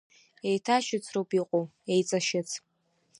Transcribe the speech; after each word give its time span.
Еиҭашьыцроуп 0.49 1.29
иҟоу, 1.39 1.65
еиҵашьыц… 1.93 2.49